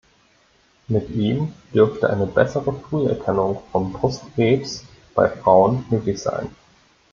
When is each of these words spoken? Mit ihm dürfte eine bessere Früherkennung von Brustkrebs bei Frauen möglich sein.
Mit 0.87 1.11
ihm 1.11 1.53
dürfte 1.75 2.09
eine 2.09 2.25
bessere 2.25 2.73
Früherkennung 2.73 3.61
von 3.71 3.93
Brustkrebs 3.93 4.83
bei 5.13 5.29
Frauen 5.29 5.85
möglich 5.91 6.19
sein. 6.19 6.49